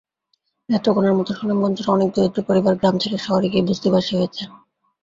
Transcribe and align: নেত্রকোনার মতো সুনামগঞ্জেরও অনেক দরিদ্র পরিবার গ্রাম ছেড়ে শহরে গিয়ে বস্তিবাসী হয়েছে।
নেত্রকোনার 0.69 1.17
মতো 1.19 1.31
সুনামগঞ্জেরও 1.33 1.93
অনেক 1.95 2.09
দরিদ্র 2.15 2.39
পরিবার 2.49 2.73
গ্রাম 2.79 2.95
ছেড়ে 3.01 3.17
শহরে 3.25 3.47
গিয়ে 3.51 3.67
বস্তিবাসী 3.67 4.13
হয়েছে। 4.17 4.43